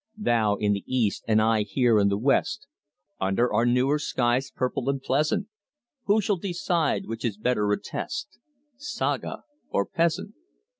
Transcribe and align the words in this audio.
Thou 0.17 0.55
in 0.55 0.73
the 0.73 0.83
East 0.87 1.23
and 1.27 1.39
I 1.39 1.61
here 1.61 1.99
in 1.99 2.07
the 2.09 2.17
West, 2.17 2.65
Under 3.19 3.53
our 3.53 3.67
newer 3.67 3.99
skies 3.99 4.49
purple 4.49 4.89
and 4.89 4.99
pleasant: 4.99 5.45
Who 6.05 6.21
shall 6.21 6.37
decide 6.37 7.05
which 7.05 7.23
is 7.23 7.37
better 7.37 7.71
attest, 7.71 8.39
Saga 8.77 9.43
or 9.69 9.85
peasant? 9.85 10.33